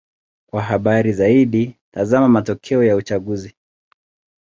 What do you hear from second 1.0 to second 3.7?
zaidi: tazama matokeo ya uchaguzi.